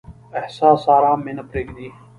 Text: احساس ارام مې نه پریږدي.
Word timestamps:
احساس 0.39 0.81
ارام 0.95 1.19
مې 1.25 1.31
نه 1.37 1.43
پریږدي. 1.49 1.87